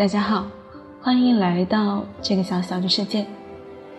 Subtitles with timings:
[0.00, 0.46] 大家好，
[1.02, 3.26] 欢迎来到这个小小的世界。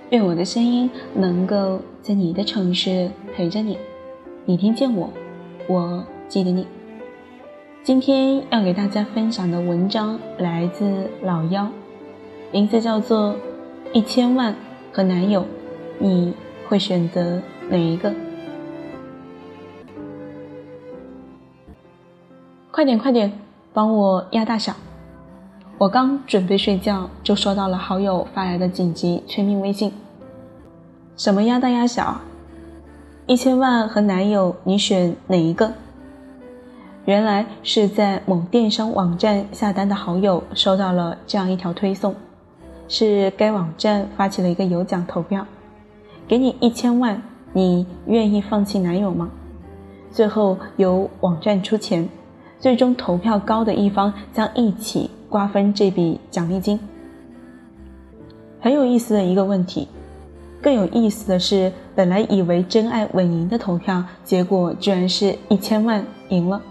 [0.10, 3.78] 愿我的声音能够在你的城市陪着你，
[4.46, 5.12] 你听见我，
[5.68, 6.66] 我记得你。
[7.84, 11.70] 今天要给大家分享的文章来自老妖，
[12.52, 13.36] 名字叫做
[13.94, 14.56] 《一千万
[14.92, 15.42] 和男友》，
[16.00, 16.34] 你
[16.68, 18.12] 会选择哪一个？
[22.72, 23.32] 快点快点，
[23.72, 24.74] 帮我压大小！
[25.82, 29.92] 我刚准备睡觉，就收到了好友发来的紧急催命微信。
[31.18, 32.22] 什么压大压小？
[33.26, 35.74] 一千万和男友，你选哪一个？
[37.06, 42.14] 原来是在某电商网站下单的好友收到了这样一条推送，
[42.88, 45.44] 是该网站发起了一个有奖投票，
[46.28, 47.20] 给你一千万，
[47.54, 49.32] 你愿意放弃男友吗？
[50.12, 52.08] 最后由网站出钱，
[52.60, 56.78] 最终投票高的一方将一起瓜分这笔奖励金。
[58.60, 59.88] 很有意思的一个问题，
[60.62, 66.62] 更有意思的是，本来以为真爱稳赢的投票结果，居然是一千万赢了。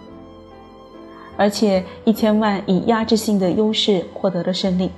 [1.39, 4.91] 而且一千万以压制性的优势获得了胜利，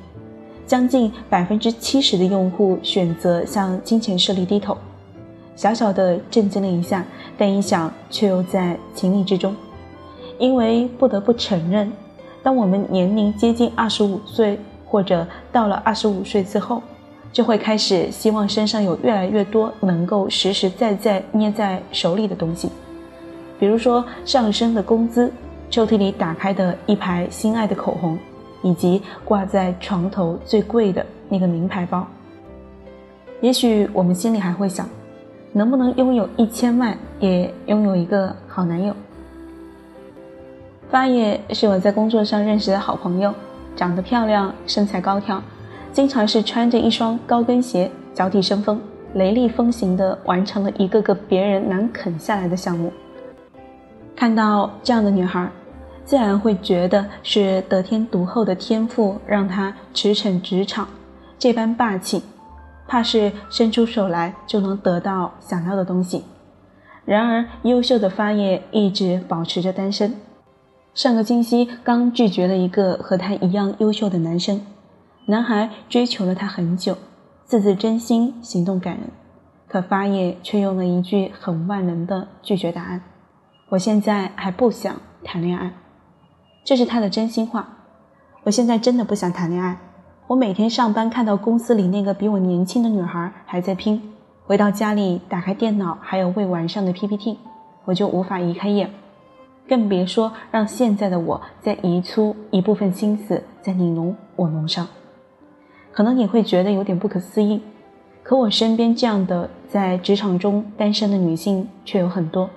[0.66, 4.76] 将近百分之七十的用户选择向金钱势力低头，
[5.54, 7.06] 小小的震惊了一下，
[7.38, 9.54] 但一想却又在情理之中，
[10.40, 11.92] 因为不得不承认，
[12.42, 16.82] 当我们年龄接近二十五岁或者到了二十五岁之后，
[17.32, 22.68] 就会开始希望身上有越来越多能够实实在在捏在手里的东西，
[23.58, 25.32] 比如说上升的工资。
[25.70, 28.18] 抽屉里打开的一排心爱的口红，
[28.62, 32.06] 以及挂在床头最贵的那个名牌包。
[33.40, 34.86] 也许我们心里还会想，
[35.50, 38.94] 能不能拥有一千万，也拥有一个好男友？
[40.92, 43.34] 发爷是我在工作上认识的好朋友，
[43.74, 45.42] 长得漂亮，身材高挑，
[45.90, 48.78] 经常是穿着一双高跟鞋，脚底生风，
[49.14, 52.92] 雷厉风行的完成了一个个别人难啃下来的项目。
[54.14, 55.50] 看到这样的女孩。
[56.04, 60.86] 自然会觉得是得天独厚的天赋让她驰骋职场，
[61.38, 62.22] 这般霸气，
[62.88, 66.24] 怕是伸出手来就能得到想要的东西。
[67.04, 70.12] 然而，优秀的发叶一直保持着单身。
[70.94, 74.60] 上个星期刚拒绝了一个和他一样优秀的男生，
[75.24, 76.98] 男孩追求了他很久，
[77.46, 79.04] 字字真心，行动感人，
[79.66, 83.00] 可发爷却用了一句很万能的拒绝答案
[83.70, 84.94] ：“我现在还不想
[85.24, 85.72] 谈恋爱。”
[86.62, 87.78] 这是他的真心话。
[88.42, 89.78] 我现在真的不想谈恋爱。
[90.26, 94.12] 我每天上班看到公司里那个比我年轻的女孩还在拼，
[94.44, 97.38] 回到家里打开电脑还有未完善的 PPT，
[97.86, 98.90] 我就无法移开眼，
[99.68, 104.86] 更别说让现在的我再移出一部分心思在你侬我侬上。
[105.92, 107.60] 可能你会觉得有点不可思议，
[108.22, 112.48] 可我身边这样的在职场中单身的女性却有很多。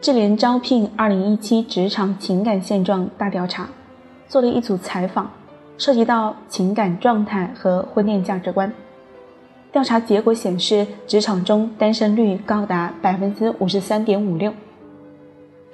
[0.00, 3.68] 智联招聘二零一七职场情感现状大调查，
[4.26, 5.30] 做了一组采访，
[5.76, 8.72] 涉及到情感状态和婚恋价值观。
[9.70, 14.52] 调查结果显示，职场中单身率高达百分之五十三点五六。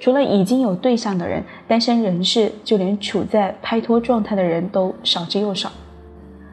[0.05, 5.71] 除了已经有对象的人，单身人士就连处在拍拖状态的人都少之又少。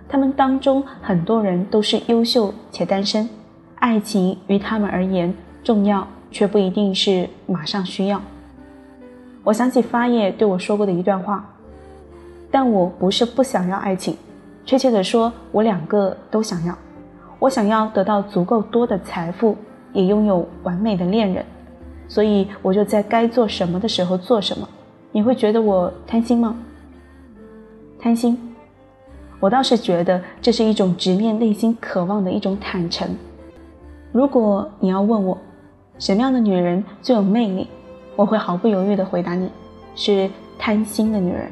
[0.09, 3.29] 他们当中很多人都是优秀且单身，
[3.75, 6.09] 爱情于他们而言重要。
[6.31, 8.19] 却不一定是马上需要。
[9.45, 11.45] 我想起发叶对我说过的一段话，
[12.51, 14.17] 但我不是不想要爱情，
[14.65, 16.75] 确切的说，我两个都想要。
[17.39, 19.59] 我想要得到足够多的财富，
[19.93, 21.45] 也拥有完美的恋人，
[22.12, 24.69] 所以我就在该做什么的时候做什么。
[25.12, 26.55] 你会觉得我贪心吗？
[27.98, 28.39] 贪心，
[29.41, 33.09] 我倒是觉得这是一种直面内心渴望的一种坦诚。
[34.13, 35.39] 如果你要问我。
[35.98, 37.69] 什么样的女人最有魅力？
[38.16, 39.48] 我会毫不犹豫地回答你：
[39.95, 40.28] 是
[40.59, 41.51] 贪心的女人。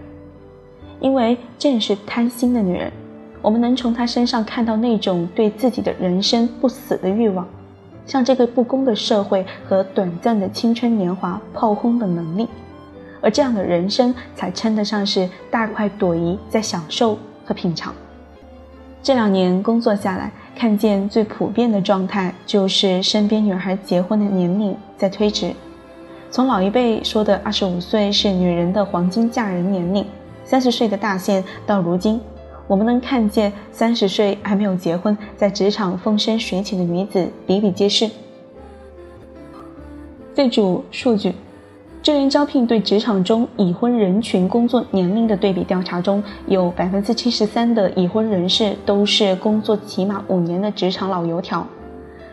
[0.99, 2.93] 因为正是贪心的女人，
[3.40, 7.46] 我们能从她身上看到那种对自己的人生不死的欲望，
[8.10, 12.46] 向这个不公的社会和短暂的青春年华炮轰的能力。
[13.22, 17.94] 而这样的人生，才称得上是大快朵颐在享受和品尝。
[19.02, 20.30] 这两年工作下来。
[20.56, 25.54] 看见最普遍的状态，就是身边女孩结婚的年龄在推迟。
[26.30, 30.04] 从老一辈说的二十五岁是女人的黄金嫁人年龄，
[30.44, 32.20] 三十岁的大限，到如今，
[32.70, 38.08] 我们能看见三十岁还没有结婚，在职场风生水起的女子比比皆是。
[40.32, 41.34] 这组数据，
[42.00, 51.67] 智联招聘对职场中已婚人群工作年龄的对比调查中，有百分之七十三的已婚人士都是工作起码五年的职场老油条。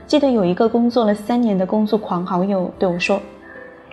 [0.05, 3.19] 记得有一个工作了三年的工作狂好友对我说：“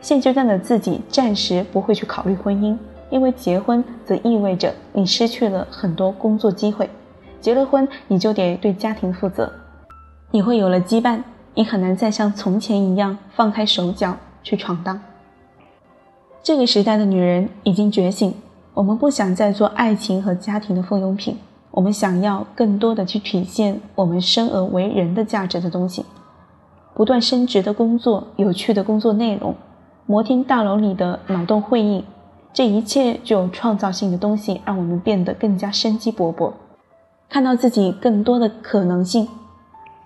[0.03, 2.77] 现阶段的自己暂时不会去考虑婚姻，
[3.11, 6.89] 因为结婚则意味着你失去了很多工作机会。
[7.41, 9.53] 结了婚，你就得对家庭负责，
[10.31, 11.23] 你会有了羁绊，
[11.55, 14.99] 你很难再像从前一样放开手脚去闯荡。”
[16.43, 18.35] 这个时代的女人已经觉醒，
[18.75, 21.39] 我们不想再做爱情和家庭的附庸品，
[21.71, 26.05] 我们想要更多的去体现我们生而为人的价值的东西。
[26.95, 29.55] 不断升职的工作，有趣的工作内容，
[30.07, 32.05] 摩天大楼里的脑洞会议，
[32.55, 36.53] 这一切具有创造性的东西，让我们变得更加生机勃勃，
[37.29, 39.27] 看到自己更多的可能性。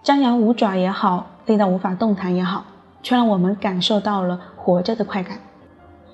[0.03, 2.65] 张牙舞爪也好，累到无法动弹也好，
[3.03, 5.39] 却让我们感受到了活着的快感。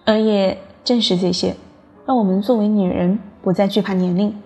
[0.05, 1.55] 而也正是这些，
[2.05, 4.37] 让我们作为女人不再惧怕年龄，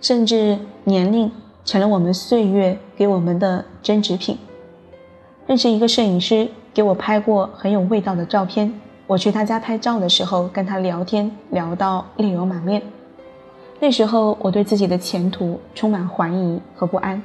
[0.00, 1.28] 甚至年龄
[1.64, 4.38] 成了我们岁月给我们的增值品。
[5.48, 8.72] 认识一个摄影师，给我拍过很有味道的照片。
[9.06, 12.82] 我去他家拍照的时候，跟他聊天聊到泪流满面。
[13.80, 17.20] 那时候我对自己的前途充满怀疑和不安，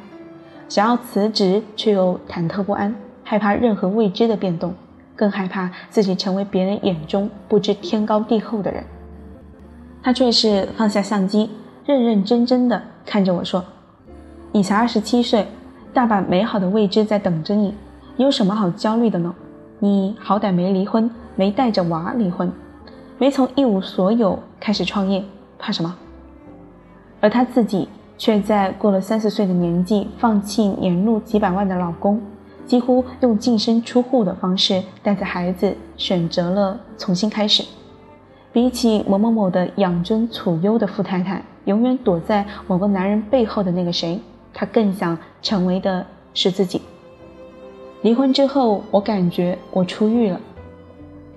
[0.68, 2.94] 想要辞职却又忐忑不安，
[3.24, 4.74] 害怕任何未知的变动。
[5.16, 8.82] 更害怕自己成为别人眼中不知天高地厚的人。
[10.02, 11.50] 他却是放下相机，
[11.86, 13.62] 认认真真的看着我说
[14.54, 15.46] ：“你才二十七岁，
[15.94, 17.76] 大把美好的未知在等着你，
[18.16, 19.36] 你有什么好焦虑的呢？
[19.80, 22.52] 你好歹没离婚，没带着娃离婚，
[23.18, 25.24] 没从一无所有开始创业，
[25.58, 25.96] 怕什么？”
[27.22, 27.88] 而他自己
[28.18, 32.22] 却在过了三十岁的年纪，放弃年入几百万的老公。
[32.66, 37.64] 几乎用净身出户的方式带着孩子，选择了重新开始。
[38.52, 44.20] 比起某某某的养尊处优的富太太，永远躲在某个男人背后的那个谁，
[44.54, 46.06] 她更想成为的
[46.36, 46.82] 是自己。
[48.02, 50.40] 离婚之后，我感觉我出狱了。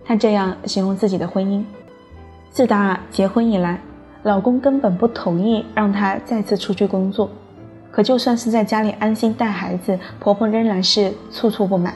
[0.04, 1.64] 她这样形容自己的婚姻：
[2.50, 3.80] 自打结婚以来，
[4.22, 7.28] 老公根本不同意让她再次出去工作。
[7.90, 11.94] 可就算是在家里安心带孩子，婆婆仍然是处处不满，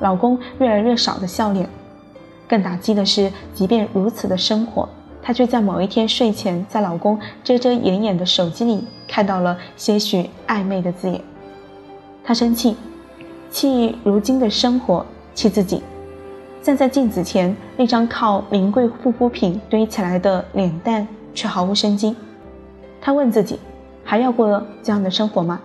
[0.00, 1.68] 老公越来越少的笑脸。
[2.48, 4.88] 更打击的是，即便如此的生活，
[5.22, 11.20] 她却在某一天睡前，在老公遮遮掩掩的手机里看到了些许暧昧的字眼。
[12.24, 12.76] 她生气，
[13.50, 15.04] 气如今的生活，
[15.34, 15.82] 气自己。
[16.62, 22.16] 站在镜子前，那张靠名贵护肤品堆起来的脸蛋却毫无生机。
[23.00, 23.58] 他问自己。
[24.08, 25.60] 还要过这样的生活吗？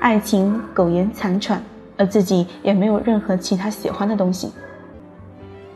[0.00, 1.62] 爱情苟延残喘，
[1.96, 4.50] 而自己也没有任何其他喜欢的东西，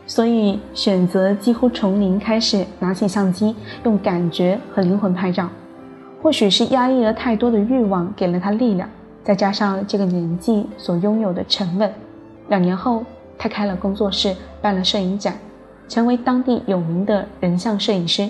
[0.05, 3.55] 所以选择几乎从零开始，拿起相机，
[3.85, 5.47] 用感觉和灵魂拍照。
[6.21, 8.89] 或许是压抑了太多的欲望，给了他力量，
[9.23, 11.93] 再加上这个年纪所拥有的沉稳，
[12.47, 13.03] 两年后，
[13.37, 15.37] 他开了工作室，办了摄影展，
[15.87, 18.29] 成为当地有名的人像摄影师。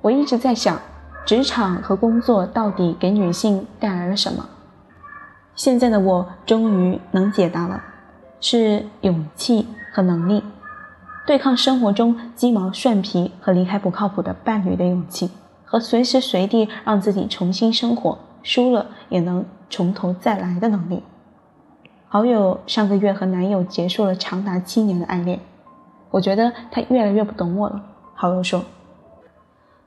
[0.00, 0.78] 我一直在想。
[1.26, 4.46] 职场和工作到底给女性带来了什么？
[5.54, 7.82] 现在的我终于能解答了，
[8.42, 10.44] 是勇气和能力，
[11.26, 15.30] 对抗生活中鸡毛蒜皮和离开不靠谱的伴侣的勇气，
[15.64, 21.02] 和随时随地让自己重新生活，输了也能从头再来的能力。
[22.06, 25.40] 好友上个月和男友结束了长达七年的暗恋，
[26.12, 27.82] 我觉得他越来越不懂我了。
[28.14, 28.64] 好友说。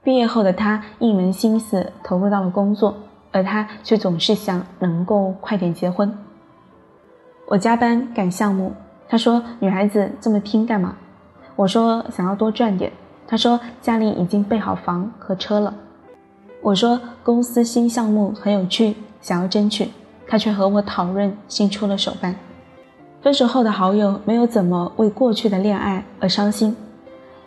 [0.04, 2.96] 毕业后的他一门心思投入到了工作，
[3.34, 6.18] 而他却总是想能够快点结婚。
[7.48, 8.74] 我加班赶项目，
[9.10, 10.96] 他说：“女孩子这么拼干嘛？”
[11.58, 12.92] 我说：“想要多赚点。”
[13.28, 15.74] 他说：“家里已经备好房和车了。”
[16.68, 19.90] 我说：“公司新项目很有趣，想要争取。”
[20.28, 22.36] 他却和我讨论新出了手办。
[23.22, 26.76] 分手后的好友没有怎么为过去的恋爱而伤心。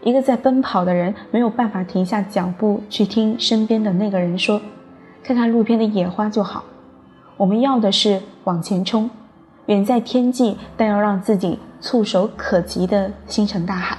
[0.02, 4.58] 一个在奔跑的人没有办法停下脚步去听身边的那个人说
[5.22, 6.64] ：“看看路边的野花就好。”
[7.36, 9.10] 我们要的是往前冲，
[9.66, 13.98] 远在天际，但要让自己触手可及的星辰大海。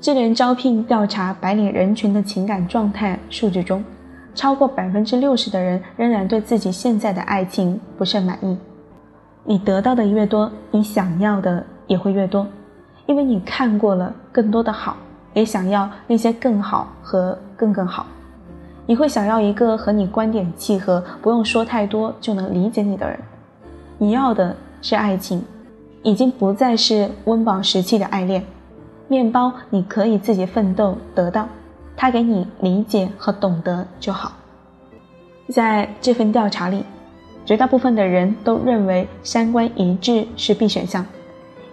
[0.00, 3.84] 智联招聘调查白领人群的情感状态数据中，
[4.34, 8.56] 超过百分之六十的人仍然对自己现在的爱情不甚满意。
[9.44, 12.46] 你得到的越多，你想要的也会越多。
[13.06, 14.96] 因为你看过了更多的好，
[15.34, 18.06] 也想要那些更好和更更好。
[18.86, 23.18] 你会想要一个和你观点契合、不用说太多就能理解你的人。
[23.98, 25.44] 你要的是爱情，
[26.02, 28.44] 已经不再是温饱时期的爱恋。
[29.08, 31.46] 面包你可以自己奋斗得到，
[31.96, 34.32] 他给你理解和懂得就好。
[35.48, 36.84] 在这份调查里，
[37.44, 41.04] 绝大部分的人都认为三观一致是必选项，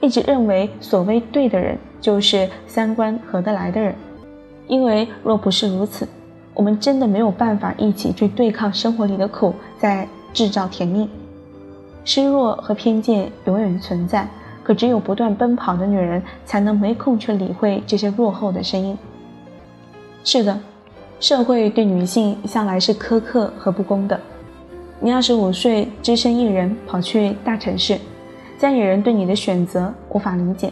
[0.02, 3.96] 一直认为所谓对的人就是三观合得来的人，
[4.68, 6.08] 因为若不是如此，
[6.54, 11.10] 我们真的没有办法一起去对抗生活里的苦，在制造甜蜜。
[12.04, 14.28] 失落和偏见永远存在。
[14.62, 18.96] 可只有不断奔跑的女人，才能没空去理会这些落后的声音。
[20.24, 20.60] 是的，
[21.20, 24.20] 社会对女性向来是苛刻和不公的。
[25.00, 27.98] 你二十五岁只身一人跑去大城市，
[28.58, 30.72] 家里人对你的选择无法理解。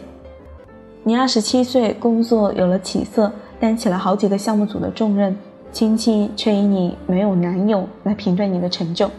[1.02, 5.36] 你二十七岁工作有了起色，担起了好几个项目组的重任，
[5.72, 9.10] 亲戚却以你没有男友来评断你的成就。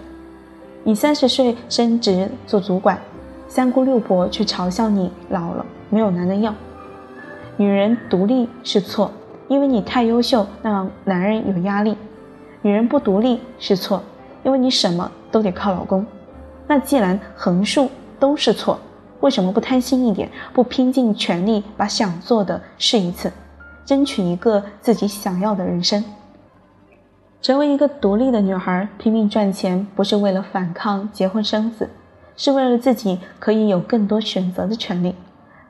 [0.83, 2.97] 你三十岁升职做主管。
[3.47, 6.53] 三姑六婆却嘲笑你老了没有男人要。
[7.57, 9.11] 女人独立是错，
[9.49, 11.97] 因为你太优秀，让男人有压力。
[12.61, 14.01] 女人不独立是错，
[14.43, 16.05] 因为你什么都得靠老公。
[16.65, 18.79] 那既然横竖都是错，
[19.19, 23.29] 为什么不贪心一点，不拼尽全力把想做的试一次，
[23.85, 26.01] 争取一个自己想要的人生？
[27.41, 31.89] 成为一个独立的女孩，拼命赚钱，不是为了反抗结婚生子。
[32.35, 35.13] 是为了自己可以有更多选择的权利，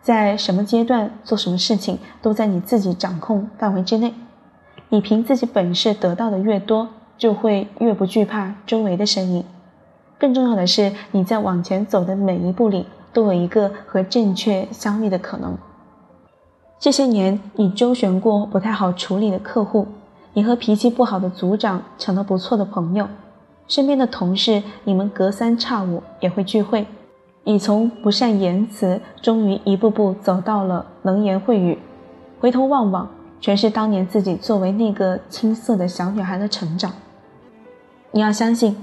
[0.01, 4.13] 在什么阶段做什么事情都在你自己掌控范围之内。
[4.89, 9.43] 你凭自己本事得到的越多，就会越不惧怕周围的声音。
[10.17, 15.57] 更重要的是，你在往前走的每一步里都有一个和正确相遇的可能。
[16.79, 19.87] 这些年，你周旋过不太好处理的客户，
[20.33, 23.07] 你和脾气不好的组长成了不错的朋友。
[23.67, 26.87] 身边的同事，你们隔三差五也会聚会。
[27.43, 31.79] 你从不善言辞，终于一步步走到了能言会语。
[32.39, 33.09] 回头望望，
[33.41, 36.91] 全是当年自己作为那个青涩的小女孩的成长。
[38.11, 38.75] 你要相信，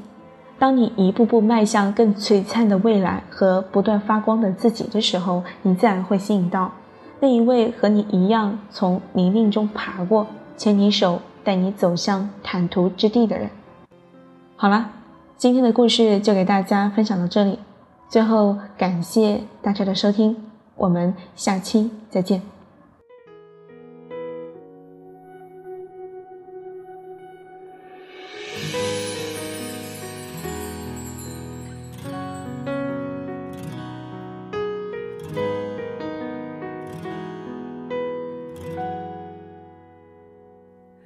[0.58, 6.72] 当你一步步迈向更璀璨的未来和不断发光的自己的时候，你自然会吸引到
[7.20, 13.48] 那一位和你一样从泥泞中爬过，牵你手带你走向坦途之地的人。
[14.56, 14.90] 好了，
[15.36, 17.58] 今天的故事就给大家分享到这里。
[18.08, 20.36] 最后，感谢大家的收听，
[20.76, 22.40] 我们下期再见。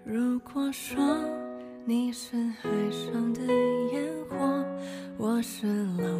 [0.05, 1.01] 如果说。
[1.87, 3.41] 你是海上的
[3.91, 4.65] 烟火，
[5.17, 5.67] 我是
[5.97, 6.20] 浪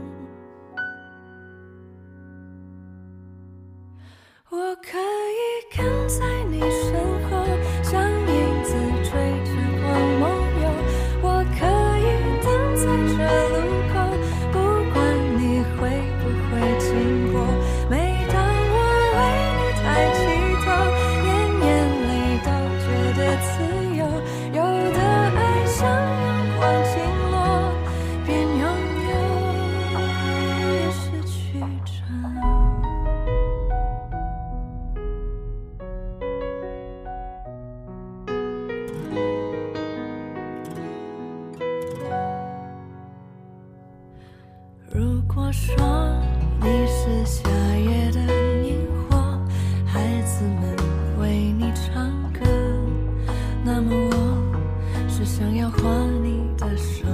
[4.61, 6.93] 我可以跟在你身
[7.27, 7.43] 后，
[7.81, 8.50] 像影
[55.31, 57.05] 想要画你的手。